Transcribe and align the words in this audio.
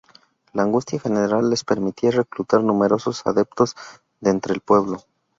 La 0.53 0.63
angustia 0.63 0.99
general 0.99 1.47
les 1.51 1.63
permitía 1.63 2.09
reclutar 2.09 2.63
numerosos 2.63 3.21
adeptos 3.27 3.75
de 4.19 4.31
entre 4.31 4.55
el 4.55 4.59
pueblo. 4.61 5.03